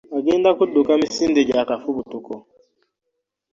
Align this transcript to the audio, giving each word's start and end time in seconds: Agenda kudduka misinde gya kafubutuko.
Agenda 0.17 0.49
kudduka 0.57 0.91
misinde 1.01 1.39
gya 1.49 1.61
kafubutuko. 1.69 2.33